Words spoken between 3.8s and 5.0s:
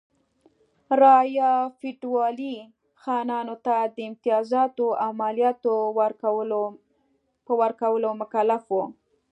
د امتیازاتو